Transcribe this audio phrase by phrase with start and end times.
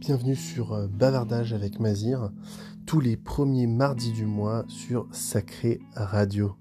[0.00, 2.32] bienvenue sur euh, Bavardage avec Mazir,
[2.86, 6.56] tous les premiers mardis du mois sur Sacré Radio.